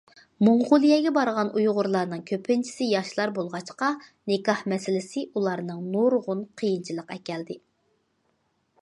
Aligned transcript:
موڭغۇلىيەگە 0.45 1.11
بارغان 1.17 1.51
ئۇيغۇرلارنىڭ 1.59 2.23
كۆپىنچىسى 2.31 2.87
ياشلار 2.93 3.33
بولغاچقا 3.37 3.91
نىكاھ 4.33 4.65
مەسىلىسى 4.75 5.27
ئۇلارنىڭ 5.29 5.85
نۇرغۇن 5.93 6.45
قىيىنچىلىق 6.63 7.17
ئەكەلدى. 7.19 7.63